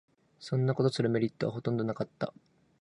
[0.39, 2.33] そんなことするメリットはほとんどなかった